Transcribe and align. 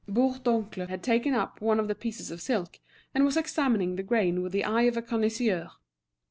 Bourdoncle 0.09 0.87
had 0.89 1.03
taken 1.03 1.35
up 1.35 1.61
one 1.61 1.79
of 1.79 1.87
the 1.87 1.93
pieces 1.93 2.31
of 2.31 2.41
silk, 2.41 2.79
and 3.13 3.23
was 3.23 3.37
examining 3.37 3.97
the 3.97 4.01
grain 4.01 4.41
with 4.41 4.51
the 4.51 4.65
eye 4.65 4.81
of 4.89 4.97
a 4.97 5.01
connoisseur. 5.03 5.69